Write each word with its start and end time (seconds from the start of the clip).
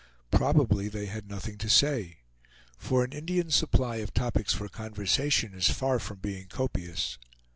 Probably 0.31 0.87
they 0.87 1.05
had 1.05 1.29
nothing 1.29 1.59
to 1.59 1.69
say; 1.69 2.17
for 2.75 3.03
an 3.03 3.13
Indian's 3.13 3.55
supply 3.55 3.97
of 3.97 4.15
topics 4.15 4.51
for 4.51 4.67
conversation 4.67 5.53
is 5.53 5.69
far 5.69 5.99
from 5.99 6.17
being 6.17 6.47
copious. 6.47 7.19